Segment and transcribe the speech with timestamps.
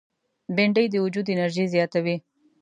[0.55, 2.15] بېنډۍ د وجود انرژي زیاتوي